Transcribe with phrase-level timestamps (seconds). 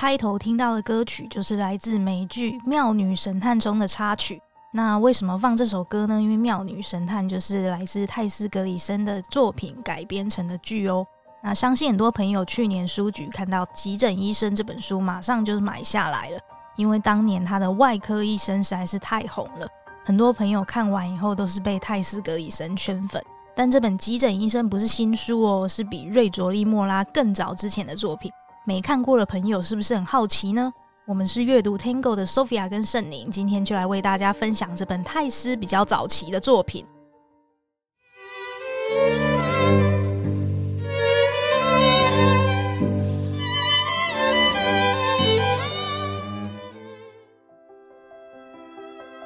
[0.00, 4.40] 开头听到的歌曲就是来自美剧《妙女神探》中的插曲。
[4.72, 6.22] 那为什么放这首歌呢？
[6.22, 11.04] 因为《妙女神探》就是来自泰斯·格里森的作品改编成的剧哦。
[11.42, 16.38] 那相信很多朋友去年书局看到《急诊医生》这本书，马上就是买下来了，
[16.76, 19.66] 因为当年他的外科医生实在是太红了，
[20.04, 23.20] 很多朋友看完以后都是被泰斯·格里森圈粉。
[23.56, 28.30] 但这本《急诊医生》不是新书哦，是比瑞卓利·莫拉更早之前的作品。
[28.68, 30.70] 没看过的朋友是不是很好奇呢？
[31.06, 36.84] 我们是阅读 Tango 的 Sophia 跟圣宁，今天就来为大家分享这本泰斯比较早期的作品。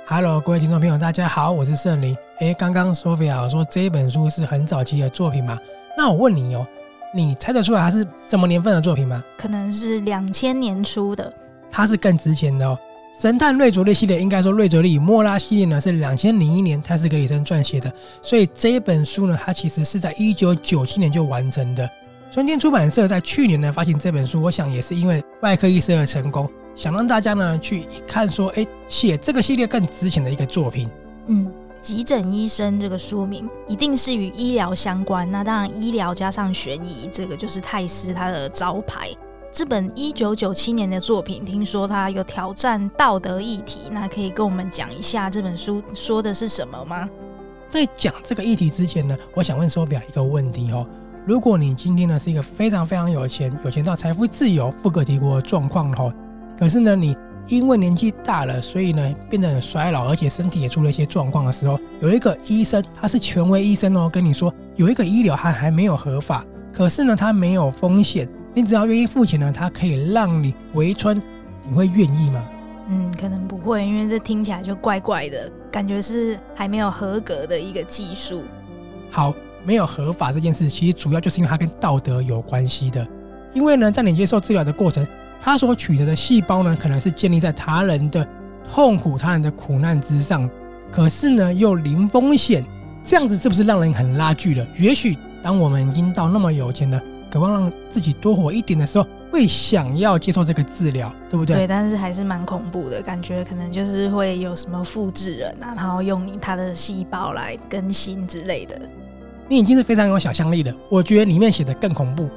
[0.06, 2.16] Hello，各位听众朋友，大家好，我是圣宁。
[2.38, 5.58] 诶，刚刚 Sophia 说这一本书是很早期的作品嘛？
[5.98, 6.64] 那我问你哦。
[7.14, 9.22] 你猜得出来它是什么年份的作品吗？
[9.36, 11.32] 可能是两千年初的。
[11.70, 12.78] 它是更之前的哦。
[13.20, 21.88] 神探瑞卓利系列，应该说瑞卓利与莫拉系列呢是两千零一年泰斯格里森撰写的，所以这一本书呢，它其实是在一九九七年就完成的。
[22.32, 30.90] 春天出版社在去年呢发行这本书，我想也是因为外科医生的成功，想让大家呢去一看说，哎，写这个系列更值钱的一个作品。
[31.26, 31.52] 嗯。
[31.82, 39.08] 急诊医生这个书名一定是与医疗相关，那当然医疗加上悬疑，这个就是泰斯他的招牌。
[39.50, 47.10] 这本一九九七年的作品，听说他有挑战道德议题，那可以跟我们讲一下这本书说的是什么吗？
[47.68, 50.86] 在讲这个议题之前呢，我想问 Sophia 一个问题哦：
[51.26, 56.14] 如果你今天呢是一个非常非常有钱，有钱到财富自由、富可敌国的状况哦，
[56.56, 57.16] 可是呢你。
[57.48, 71.20] 因为年纪大了，所以呢变得很衰老，而且身体也出了一些状况的时候，有一个医生，他是权威医生哦，跟你说有一个医疗还还没有合法，可是呢他没有风险，你只要愿意付钱呢，他可以让你回春，
[71.68, 72.44] 你会愿意吗？
[72.88, 78.42] 嗯，可能不会，因为这听起来就怪怪的，感觉是还没有合格的一个技术。
[79.10, 79.34] 好，
[79.64, 83.06] 没有合法这件事，其实主要就是因为它跟道德有关系的，
[83.52, 85.06] 因为呢在你接受治疗的过程。
[85.42, 88.26] 他所取得的细胞呢，可能是建立在他人的
[88.72, 90.48] 痛苦、他人的苦难之上，
[90.90, 92.64] 可是呢又零风险，
[93.02, 94.64] 这样子是不是让人很拉锯了？
[94.78, 101.56] 也许当我们已经到那么有钱了，渴望让自己多活一点的时候，会想要接受这个治疗，对不对？
[101.56, 108.80] 对，但是还是蛮恐怖的，感觉可能就是会有什么复制人啊，然后用你他的细胞来更新之类的。
[109.48, 112.30] 你已经是非常有想象力了，我觉得里面写的更恐怖。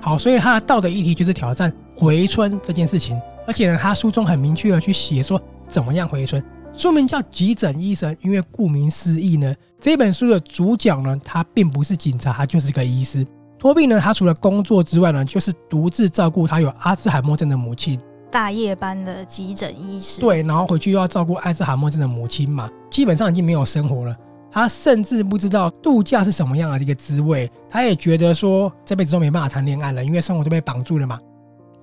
[0.00, 6.42] 好，所以他的道德议题就是挑战回春这件事情，而且呢，他书中很明确的去写说怎么样回春。
[6.74, 13.26] 书名叫《急诊医生》，因为顾名思义呢，这本书的主角呢，他并不是警察，他就是个医师。
[13.58, 17.98] 托比呢，他除了工作之外呢，就是独自照顾他有阿兹海默症的母亲，
[18.30, 20.20] 大夜班的急诊医师。
[20.20, 24.14] 对，然后回去又要照顾阿兹海默症的母亲嘛，基本上已经没有生活了。
[24.52, 31.18] 他甚至不知道度假是什么样的一个滋味，他也觉得说这辈子都没办法谈恋爱了，因为生活都被绑住了嘛。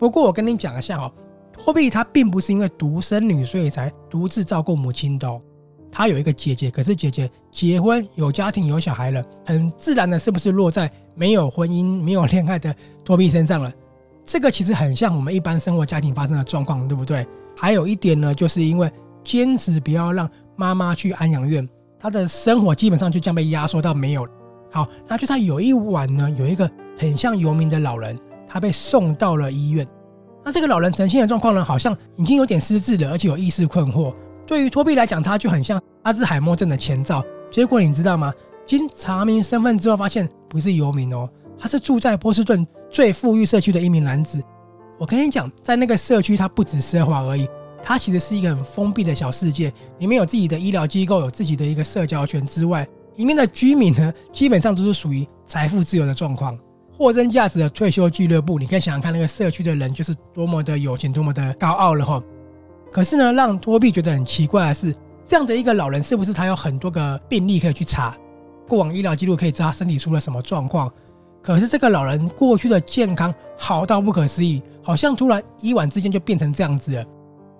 [0.03, 1.09] 不过我跟你讲一下哦，
[1.53, 5.41] 托比他并不是因为独生女所以才独自照顾母亲的哦，
[5.90, 12.75] 他有一个姐姐，可是姐姐结婚有家庭有小孩了，很自然的是不是落在没有婚姻没有恋爱的
[13.06, 13.72] 托比身上了？
[14.25, 17.25] 这个其实很像我们一般生活家庭发生的状况，对不对？
[17.56, 18.92] 还有一点呢，就是因为
[19.24, 21.66] 坚持不要让妈妈去安养院。
[21.97, 24.28] 他的生活基本上就这样被压缩到没有。
[24.69, 29.88] 好，那就在有一晚呢，有一个很像游民的老人，他被送到了医院。
[30.44, 34.14] 那这个老人呈现的状况呢，好像已经有点失智了，而且有意识困惑。
[34.46, 37.24] 对于托比来讲，他就很像阿兹海默症的前兆。
[37.50, 38.34] 结果你知道吗？
[38.66, 44.42] 经查明身份之后，发现不是游民哦，他是住在波士顿最富裕社区的一名男子。
[45.00, 47.48] 我跟你讲，在那个社区，他不止奢华而已。
[47.86, 49.68] 它其实是一个很封闭的小世界，
[50.00, 52.88] 里面有自己的医疗机构，有自己的一个社交圈之外，
[53.18, 56.57] 里面的居民呢，基本上都是属于财富自由的状况，
[57.04, 58.58] 货真价实的退休俱乐部。
[58.58, 62.24] 你可以想想看，那个社区的人就是多么的有钱，多么的高傲了哈。
[62.92, 64.96] 可是呢，让托比觉得很奇怪的是，
[65.26, 68.16] 这样的一个老人是不是他有很多个病例可以去查，
[68.68, 70.90] 过往医疗记录可以知道他身体出了什么状况？
[71.42, 77.06] 可是这个老人过去的健康好到不可思议，好像突然一晚之间就变成这样子了。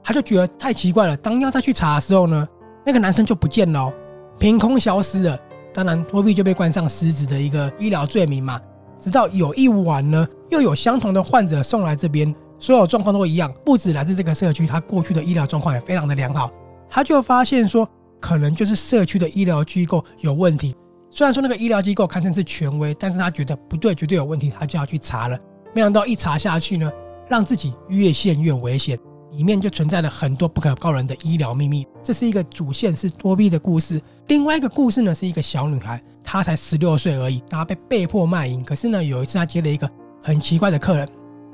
[0.02, 1.18] 他就觉得太奇怪了。
[1.18, 2.48] 当要再去查的时候呢，
[2.86, 3.92] 那个男生就不见了，
[4.40, 5.38] 凭空消失了。
[5.74, 8.62] 当然，托比就被冠上失职的一个医疗罪名嘛。
[9.04, 16.50] 直到有一晚呢，又有相同的患者送来这边，所有状况都一样，不止来自这个社区，他过去的医疗状况也非常的良好。
[16.90, 17.86] 他就发现说，
[18.22, 20.74] 可能就是社区的医疗机构有问题。
[21.12, 25.38] 虽然说那个医疗机构堪称是权威，但是他觉得不对，绝对有问题，他就要去查了。
[25.74, 26.90] 没想到一查下去呢，
[27.28, 28.98] 让自己越陷越危险。
[29.34, 31.86] 里面就存在了很多不可告人的医疗秘密。
[32.04, 34.00] 这是一个主线是多碧的故事。
[34.28, 38.64] 另外一个故事呢，是一个小女孩，她才十六岁而已，然后被被迫卖淫。
[38.64, 39.90] 可是呢，有一次她接了一个
[40.22, 41.08] 很奇怪的客人，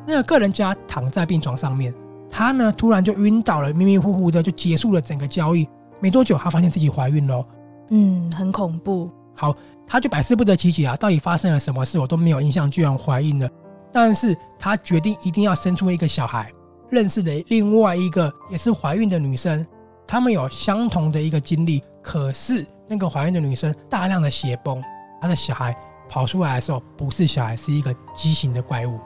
[0.07, 1.93] 那个客人家躺在病床上面，
[2.29, 5.67] 她呢突然就晕倒了，迷迷糊糊的就结束了整个交易。
[5.99, 7.45] 没多久，她发现自己怀孕了。
[7.89, 9.09] 嗯，很恐怖。
[9.35, 9.55] 好，
[9.87, 11.97] 她就百思不得其解啊，到底发生了什么事？
[11.99, 13.49] 我都没有印象，居然怀孕了。
[13.91, 16.51] 但是她决定一定要生出一个小孩。
[16.89, 19.65] 认识了另外一个也是怀孕的女生，
[20.07, 21.83] 她们有相同的一个经历。
[22.01, 24.83] 可是那个怀孕的女生大量的血崩，
[25.21, 25.75] 她的小孩
[26.09, 28.99] 跑出来的时候不是小孩，是一个畸形的怪物。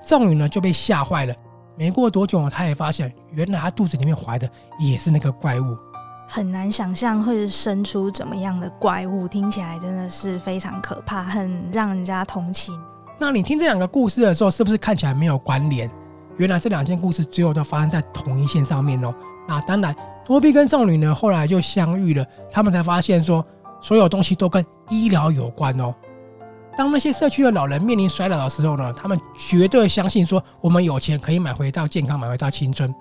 [0.00, 1.34] 宋宇呢就被吓坏了。
[1.76, 4.48] 没过多久，她也发现原来她肚子里面怀的
[4.78, 5.76] 也是那个怪物。
[6.28, 12.74] 很难想象会生出怎么样的怪物，听起来真的是非常可怕，很让人家同情。
[13.18, 15.90] 那你听这两个故事的时候，是不是看起来没有关联？
[16.36, 19.14] 原来这两件故事最后都发生在同一线上面哦。
[19.46, 23.44] 那当然，多比跟少女呢后来就相遇了，他们才发现说
[23.80, 25.94] 所有东西都跟医疗有关哦。
[26.76, 32.92] 当那些社区的老人面临衰老的时候呢，他们绝对相信说我们有钱可以买回到健康，买回到青春。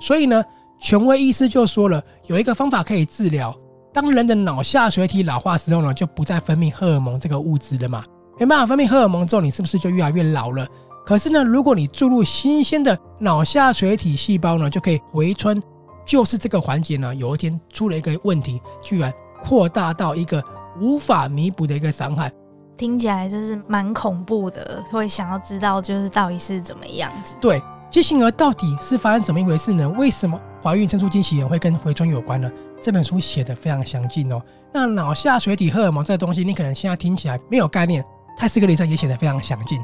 [0.00, 0.42] 所以呢，
[0.78, 3.56] 权威医师就说了，有一个方法可以治疗。
[3.92, 8.04] 当人的脑下垂体老化时候呢，就不再分泌荷尔蒙这个物质了嘛。
[8.38, 10.66] 没办法分泌荷尔蒙之后，你是不是就越来越老了？
[11.04, 15.62] 可是呢，如果你注入新鲜的脑下垂体细胞呢，就可以回春。
[16.04, 19.12] 就是这个环节呢，有一天出了一个问题，居然
[19.42, 20.42] 扩大到一个
[20.80, 22.32] 无法弥补的一个伤害。
[22.76, 27.36] 听起来就是蛮恐怖的，会想要知道就是到底是怎么样子。
[27.40, 29.88] 对，畸形儿到底是发生怎么一回事呢？
[29.90, 32.50] 为什么怀孕生出畸形儿会跟回春有关呢？
[32.80, 34.42] 这本书写的非常详尽哦。
[34.72, 38.04] 那脑下垂体荷尔蒙这个东西，你可能现在听起来没有概念，
[38.36, 39.80] 泰斯格里森也写得非常详尽。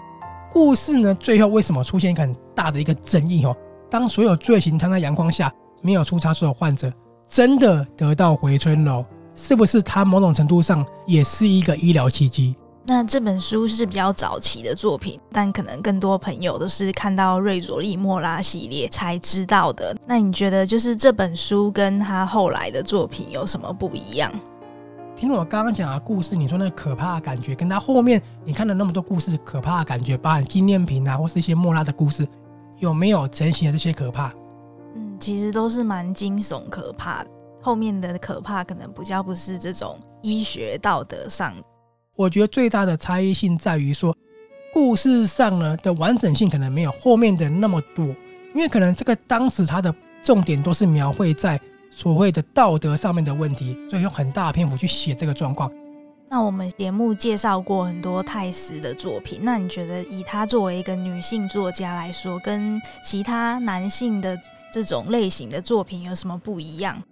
[0.51, 3.55] 故事呢，最后为什么出现一个很大的一个争议哦？
[3.89, 6.93] 当所有罪行摊在阳光下，没有出差错的患者
[7.29, 9.05] 真的得到回春了，
[9.35, 9.83] 是不是？
[9.83, 12.55] 它某种程度上也是一个医疗奇迹。
[12.87, 19.95] 那这本书是比较早期的作品，但可能更多朋友都是看到瑞佐利莫拉系列才知道的。
[20.07, 24.33] 那你觉得，就是这本书跟他后来的作品有什么不一样？
[25.15, 32.27] 听我刚刚讲的故事，你说那个可怕的感觉，跟他后面你看了那么多故事可怕的感觉，包含纪念品啊，或是一些莫拉的故事，
[32.79, 34.33] 有没有承袭的这些可怕？
[35.19, 37.31] 嗯，其实都是蛮惊悚可怕的。
[37.61, 41.53] 后面的可怕可能比较不是这种医学道德上。
[42.17, 44.17] 我觉得最大的差异性在于说，
[44.73, 48.07] 故事上呢的完整性可能没有后面的那么多，
[48.55, 51.61] 因为可能这个当时它的重点都是描绘在。
[51.91, 55.69] 所谓的道德上面的问题，所以用很大的篇幅去写这个状况。
[56.29, 64.39] 那我们节目介绍过很多泰斯的作品，那你觉得以她作为一个女性作家来说，跟其他男性的
[64.73, 67.03] 这种类型的作品有什么不一样？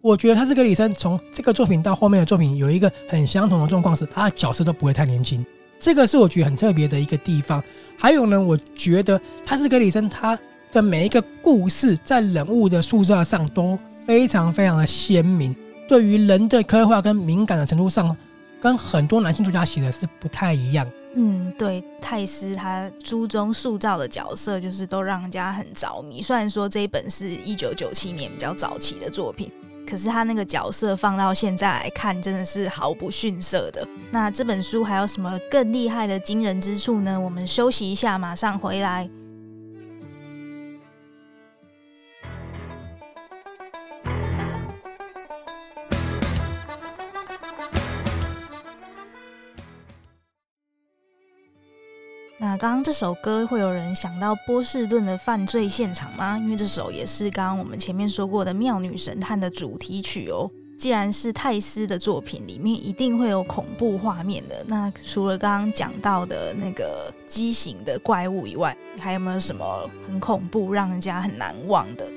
[0.00, 5.44] 我觉得泰斯格里森从这个作品到后面的作品有一个很相同的状况，是他的角色都不会太年轻，
[5.78, 7.62] 这个是我觉得很特别的一个地方。
[7.98, 10.38] 还有呢，我觉得他是格里森他
[10.70, 13.78] 的每一个故事在人物的塑造上都。
[14.04, 15.54] 非常非常的鲜明，
[15.88, 18.16] 对于人的刻画跟敏感的程度上，
[18.60, 20.84] 跟很多男性作家写的是不太一样。
[21.14, 26.22] 嗯，对，泰斯他书中塑造的角色就是都让人家很着迷。
[26.22, 29.52] 虽然说这一本是一九九七年比较早期的作品，
[29.86, 33.86] 可是他那个角色放到现在来看，真的是毫不逊色的。
[34.10, 37.20] 那这本书还有什么更厉害的惊人之处呢？
[37.20, 39.08] 我们休息一下，马上回来。
[52.62, 56.38] 刚刚这首歌会有人想到波士顿的犯罪现场吗？
[56.38, 60.48] 因为这首也是刚刚我们前面说过的《妙女神探》的主题曲哦。
[60.78, 64.64] 既然是泰斯的作品，里面一定会有恐怖画面的。
[64.68, 72.08] 那除了刚刚讲到的那个畸形的怪物以外，还有没有什么很恐怖、让人家很难忘的？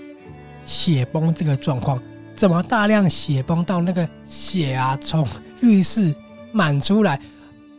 [0.64, 2.00] 血崩这个状况，
[2.36, 5.28] 怎么大量血崩到那个血啊，从
[5.62, 6.14] 浴室
[6.52, 7.20] 满出来，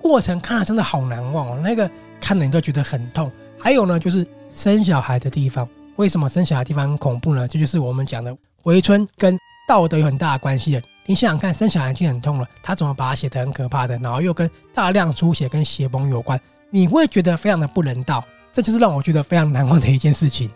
[0.00, 1.60] 过程看了真的好难忘哦。
[1.62, 1.88] 那个。
[2.20, 3.30] 看了你都觉得很痛。
[3.58, 7.48] 还有呢，就是生小孩的地方，为什么生小孩的地方很恐怖呢？
[7.48, 10.82] 这就是我们讲的回春跟道德有很大的关系的。
[11.06, 13.98] 你想想看，生小孩已经很痛了，他怎么把它写得很可怕的？
[13.98, 18.24] 然后又跟大量出血跟血崩有关，你会觉得非常的不人道。
[18.52, 20.50] 这就是让我觉得非常难忘的一件事情。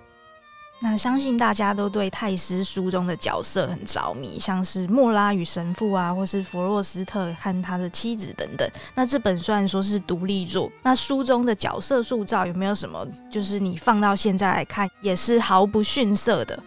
[0.83, 8.67] 那相信大家都对泰斯书中的角色很着迷，像是莫拉与神父啊，或是弗洛斯特和他的妻子等等。
[8.95, 16.59] 那这本虽然说是独立作，那书中的角色塑造有没有什么，就是你放到现在来看也是毫不逊色的？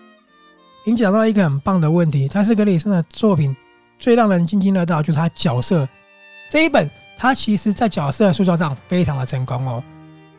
[0.85, 3.55] 您讲到一个很棒的问题，泰斯格里森的作品
[3.97, 5.89] 最让人津津乐道就是他角色
[6.47, 9.83] 这一本，他其实在角色塑造上非常的成功哦。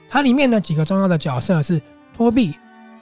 [0.09, 1.83] 它里面的几个重要的角色是
[2.17, 2.55] 托比。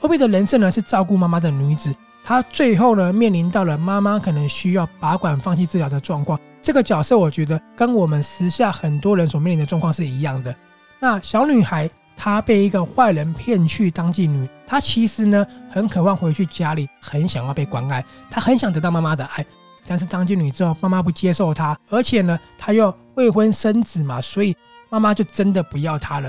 [0.03, 1.95] 托比的人设呢是照顾妈妈的女子，
[2.25, 6.37] 她最后呢面临到了妈妈可能需要拔管放弃治疗的状况。
[6.61, 10.53] 这个角色我觉得跟我们时下很多人所面临的状况是一样的。
[10.99, 19.47] 那小女孩她被一个坏人骗去当妓女，她其实呢很渴望回去家里，很想要被关爱，她很想得到妈妈的爱。
[19.87, 24.57] 但是当妓女之后，妈妈不接受她，而且呢她又未婚生子嘛，所以
[24.91, 26.29] 妈妈就真的不要她了。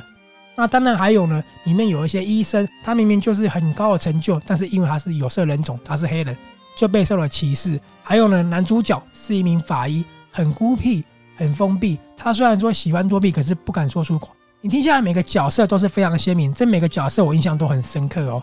[0.55, 6.37] 那当然还有呢，里面有一些医生，他明明就是很高的成就，但是因为他是有色人种，他是黑人，
[6.77, 7.79] 就备受了歧视。
[8.03, 11.03] 还有呢，男主角是一名法医，很孤僻，
[11.35, 11.99] 很封闭。
[12.15, 14.29] 他虽然说喜欢作弊，可是不敢说出口。
[14.61, 18.41] 你听下来，每个角色都是非常鲜明，这每个角色我印象都很深刻哦。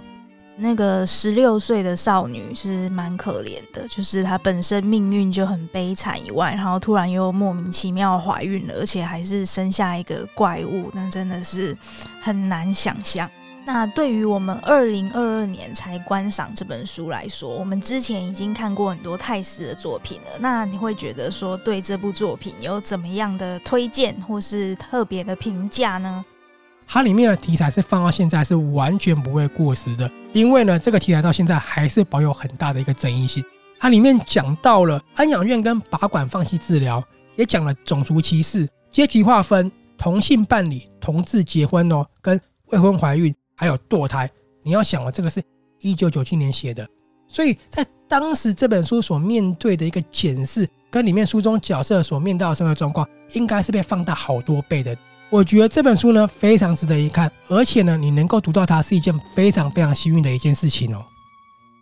[0.60, 11.76] 那个十六岁的少女是蛮可怜的，就是她本身命运就很悲惨以外，然后突然又莫名其妙怀孕了，而且还是生下一个怪物，那真的是
[12.20, 13.28] 很难想象。
[13.64, 26.24] 那对于我们二零二二年才观赏这本书来说，我们之前已经看过很多泰斯的作品了，那你会觉得说对这部作品有怎么样的推荐或是特别的评价呢？
[26.92, 33.44] 它里面的题材是放到现在是完全不会过时的，因为呢，这个题材到现在还是保有很大的一个争议性。
[33.78, 37.00] 它里面讲到了安养院跟拔管放弃治疗，
[37.36, 42.38] 也讲了种族歧视、阶级划分、同性伴侣、同志结婚哦，跟
[42.70, 44.28] 未婚怀孕，还有堕胎。
[44.64, 45.40] 你要想哦，这个是
[45.78, 46.84] 一九九七年写的，
[47.28, 54.96] 所以在当时这本书所面对的一个检视，跟里面书中角色所面对的生活状况，应该是被放大好多倍的。
[55.30, 61.04] 我觉得这本书呢非常值得一看，而且呢，你能够读到它是一件非常非常幸运的一件事情哦。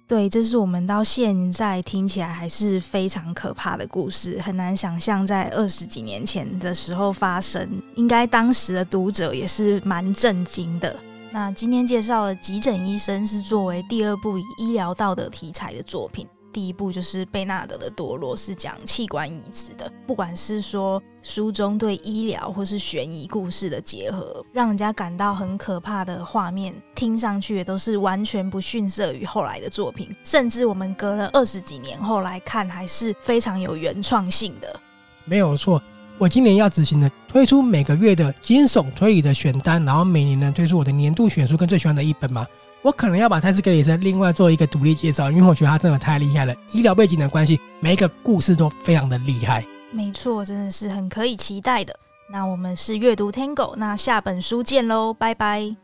[0.07, 10.95] 对，这是我们到现在听起来还是非常可怕的故事，很难想象在二十几年前的时候发生，应该当时的读者也是蛮震惊的。
[11.31, 16.27] 那今天介绍的《急诊医生》是作为第二部以医疗道德题材的作品。
[16.59, 19.89] 第一部就是贝纳德的堕落，是讲器官移植的。
[20.09, 30.09] 不管是说书中对医疗或是悬疑故事的结合，让人家感到很可怕的画面，听上去也都是完全不逊色于后来的作品。
[30.25, 34.81] 甚至我们隔了二十几年后来看，还是非常有原创性的。
[35.25, 35.81] 没有错，
[36.19, 42.45] 我今年要执行的推出每个月的惊悚推理的选单，然后每年呢推出我的年度选书跟最喜欢的一本嘛。
[42.83, 49.65] 我可能要把泰斯格里森另外做一个独立介绍因为我觉得他真的太厉害了医疗背景的关系每一个故事都非常的厉害。
[49.91, 51.99] 没错真的是很可以期待的。
[52.31, 55.77] 那我们是阅读 tango 那下本书见喽拜拜。